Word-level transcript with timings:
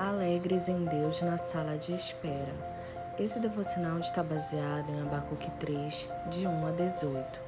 Alegres 0.00 0.66
em 0.66 0.86
Deus 0.86 1.20
na 1.20 1.36
sala 1.36 1.76
de 1.76 1.94
espera. 1.94 2.54
Esse 3.18 3.38
devocional 3.38 3.98
está 3.98 4.22
baseado 4.22 4.88
em 4.88 5.02
Abacuque 5.02 5.50
3, 5.60 6.08
de 6.30 6.46
1 6.46 6.66
a 6.66 6.70
18. 6.70 7.40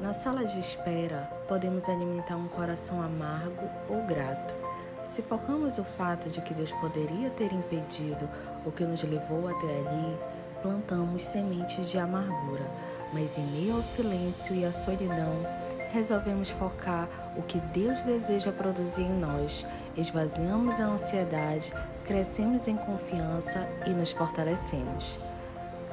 Na 0.00 0.12
sala 0.12 0.44
de 0.44 0.60
espera, 0.60 1.28
podemos 1.48 1.88
alimentar 1.88 2.36
um 2.36 2.46
coração 2.46 3.02
amargo 3.02 3.68
ou 3.88 4.04
grato. 4.04 4.54
Se 5.02 5.20
focamos 5.20 5.78
o 5.78 5.84
fato 5.84 6.30
de 6.30 6.40
que 6.40 6.54
Deus 6.54 6.70
poderia 6.74 7.28
ter 7.30 7.52
impedido 7.52 8.30
o 8.64 8.70
que 8.70 8.84
nos 8.84 9.02
levou 9.02 9.48
até 9.48 9.66
ali, 9.66 10.16
plantamos 10.62 11.22
sementes 11.22 11.90
de 11.90 11.98
amargura, 11.98 12.70
mas 13.12 13.36
em 13.36 13.46
meio 13.46 13.74
ao 13.74 13.82
silêncio 13.82 14.54
e 14.54 14.64
à 14.64 14.70
solidão, 14.70 15.44
resolvemos 15.92 16.50
focar 16.50 17.08
o 17.36 17.42
que 17.42 17.58
Deus 17.58 18.04
deseja 18.04 18.52
produzir 18.52 19.02
em 19.02 19.18
nós, 19.18 19.66
esvaziamos 19.96 20.80
a 20.80 20.84
ansiedade, 20.84 21.72
crescemos 22.04 22.68
em 22.68 22.76
confiança 22.76 23.68
e 23.86 23.90
nos 23.90 24.12
fortalecemos. 24.12 25.18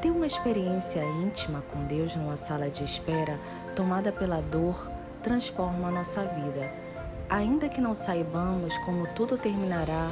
Ter 0.01 0.11
uma 0.11 0.27
experiência 0.27 1.03
íntima 1.03 1.63
com 1.71 1.83
Deus 1.85 2.15
numa 2.15 2.35
sala 2.35 2.69
de 2.69 2.83
espera, 2.83 3.39
tomada 3.75 4.11
pela 4.11 4.41
dor, 4.41 4.89
transforma 5.23 5.87
a 5.87 5.91
nossa 5.91 6.23
vida. 6.23 6.71
Ainda 7.29 7.67
que 7.67 7.81
não 7.81 7.95
saibamos 7.95 8.77
como 8.79 9.07
tudo 9.07 9.37
terminará, 9.37 10.09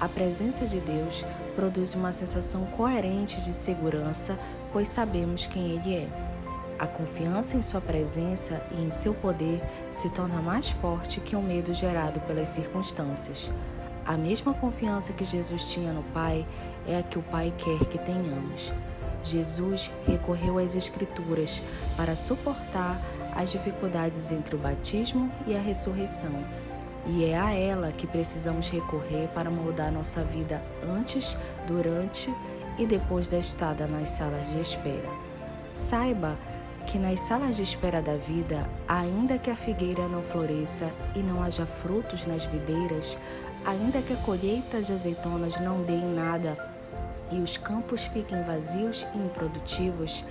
a 0.00 0.08
presença 0.08 0.66
de 0.66 0.80
Deus 0.80 1.24
produz 1.54 1.94
uma 1.94 2.12
sensação 2.12 2.66
coerente 2.66 3.40
de 3.40 3.52
segurança, 3.52 4.38
pois 4.72 4.88
sabemos 4.88 5.46
quem 5.46 5.70
Ele 5.70 5.94
é. 5.94 6.35
A 6.78 6.86
confiança 6.86 7.56
em 7.56 7.62
sua 7.62 7.80
presença 7.80 8.62
e 8.72 8.82
em 8.82 8.90
seu 8.90 9.14
poder 9.14 9.62
se 9.90 10.10
torna 10.10 10.42
mais 10.42 10.68
forte 10.68 11.20
que 11.20 11.34
o 11.34 11.40
medo 11.40 11.72
gerado 11.72 12.20
pelas 12.20 12.48
circunstâncias. 12.48 13.50
A 14.04 14.16
mesma 14.16 14.52
confiança 14.52 15.12
que 15.12 15.24
Jesus 15.24 15.72
tinha 15.72 15.92
no 15.92 16.02
Pai 16.02 16.46
é 16.86 16.98
a 16.98 17.02
que 17.02 17.18
o 17.18 17.22
Pai 17.22 17.52
quer 17.56 17.78
que 17.88 17.98
tenhamos. 17.98 18.72
Jesus 19.24 19.90
recorreu 20.06 20.58
às 20.58 20.76
Escrituras 20.76 21.62
para 21.96 22.14
suportar 22.14 23.00
as 23.34 23.50
dificuldades 23.50 24.30
entre 24.30 24.54
o 24.54 24.58
batismo 24.58 25.32
e 25.46 25.56
a 25.56 25.60
ressurreição. 25.60 26.44
E 27.06 27.24
é 27.24 27.38
a 27.38 27.52
ela 27.52 27.90
que 27.90 28.06
precisamos 28.06 28.68
recorrer 28.68 29.28
para 29.28 29.50
moldar 29.50 29.90
nossa 29.90 30.22
vida 30.22 30.62
antes, 30.88 31.36
durante 31.66 32.32
e 32.78 32.86
depois 32.86 33.28
da 33.28 33.38
estada 33.38 33.86
nas 33.86 34.10
salas 34.10 34.50
de 34.50 34.60
espera. 34.60 35.08
Saiba 35.72 36.36
que 36.86 36.98
nas 36.98 37.18
salas 37.18 37.56
de 37.56 37.62
espera 37.62 38.00
da 38.00 38.16
vida, 38.16 38.64
ainda 38.86 39.38
que 39.38 39.50
a 39.50 39.56
figueira 39.56 40.08
não 40.08 40.22
floresça 40.22 40.92
e 41.16 41.18
não 41.18 41.42
haja 41.42 41.66
frutos 41.66 42.26
nas 42.26 42.46
videiras, 42.46 43.18
ainda 43.64 44.00
que 44.00 44.12
a 44.12 44.16
colheita 44.18 44.80
de 44.80 44.92
azeitonas 44.92 45.58
não 45.58 45.82
dê 45.82 45.94
em 45.94 46.14
nada 46.14 46.56
e 47.32 47.40
os 47.40 47.56
campos 47.58 48.04
fiquem 48.04 48.40
vazios 48.44 49.04
e 49.14 49.18
improdutivos, 49.18 50.24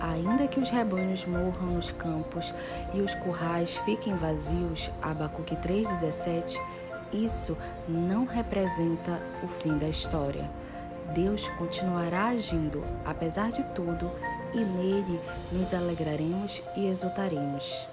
ainda 0.00 0.48
que 0.48 0.58
os 0.58 0.70
rebanhos 0.70 1.24
morram 1.24 1.66
nos 1.66 1.92
campos 1.92 2.52
e 2.92 3.00
os 3.00 3.14
currais 3.14 3.76
fiquem 3.84 4.16
vazios, 4.16 4.90
Abacuque 5.00 5.54
3,17, 5.54 6.60
isso 7.12 7.56
não 7.88 8.24
representa 8.24 9.22
o 9.44 9.46
fim 9.46 9.78
da 9.78 9.88
história. 9.88 10.50
Deus 11.14 11.48
continuará 11.50 12.28
agindo, 12.28 12.82
apesar 13.04 13.50
de 13.52 13.62
tudo, 13.74 14.10
e 14.54 14.64
nele 14.64 15.20
nos 15.50 15.74
alegraremos 15.74 16.62
e 16.76 16.86
exultaremos. 16.86 17.91